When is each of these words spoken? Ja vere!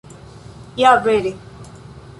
Ja 0.81 0.95
vere! 1.05 1.35